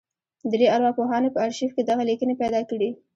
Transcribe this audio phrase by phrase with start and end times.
[0.51, 2.89] درې ارواپوهانو په ارشيف کې دغه ليکنې پیدا کړې.